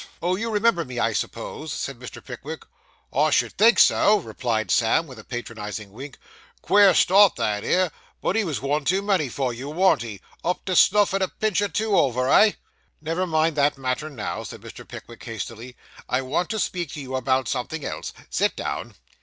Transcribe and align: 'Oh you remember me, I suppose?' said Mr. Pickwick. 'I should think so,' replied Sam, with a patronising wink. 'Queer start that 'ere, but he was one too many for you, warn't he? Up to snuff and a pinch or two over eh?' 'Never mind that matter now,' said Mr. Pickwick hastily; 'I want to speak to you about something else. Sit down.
'Oh 0.19 0.35
you 0.35 0.49
remember 0.49 0.83
me, 0.83 0.97
I 0.97 1.13
suppose?' 1.13 1.71
said 1.71 1.99
Mr. 1.99 2.25
Pickwick. 2.25 2.65
'I 3.13 3.29
should 3.29 3.55
think 3.55 3.77
so,' 3.77 4.17
replied 4.17 4.71
Sam, 4.71 5.05
with 5.05 5.19
a 5.19 5.23
patronising 5.23 5.91
wink. 5.91 6.17
'Queer 6.63 6.95
start 6.95 7.35
that 7.35 7.63
'ere, 7.63 7.91
but 8.19 8.35
he 8.35 8.43
was 8.43 8.59
one 8.63 8.83
too 8.83 9.03
many 9.03 9.29
for 9.29 9.53
you, 9.53 9.69
warn't 9.69 10.01
he? 10.01 10.19
Up 10.43 10.65
to 10.65 10.75
snuff 10.75 11.13
and 11.13 11.21
a 11.21 11.27
pinch 11.27 11.61
or 11.61 11.67
two 11.67 11.95
over 11.95 12.27
eh?' 12.31 12.53
'Never 12.99 13.27
mind 13.27 13.55
that 13.57 13.77
matter 13.77 14.09
now,' 14.09 14.41
said 14.41 14.61
Mr. 14.61 14.87
Pickwick 14.87 15.23
hastily; 15.23 15.77
'I 16.09 16.23
want 16.23 16.49
to 16.49 16.57
speak 16.57 16.89
to 16.93 16.99
you 16.99 17.15
about 17.15 17.47
something 17.47 17.85
else. 17.85 18.11
Sit 18.31 18.55
down. 18.55 18.95